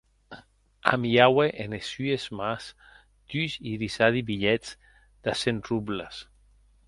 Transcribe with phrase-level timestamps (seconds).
[0.93, 2.63] Amiaue enes sues mans
[3.31, 4.69] dus irisadi bilhets
[5.23, 6.17] de cent robles.